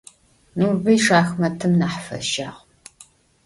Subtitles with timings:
[0.57, 2.49] Nurbıy şşaxmatım nah feşağ.